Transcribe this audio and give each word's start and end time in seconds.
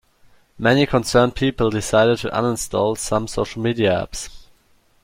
Many 0.57 0.87
concerned 0.87 1.35
people 1.35 1.69
decided 1.69 2.17
to 2.21 2.31
uninstall 2.31 2.97
some 2.97 3.27
social 3.27 3.61
media 3.61 3.91
apps. 4.09 4.47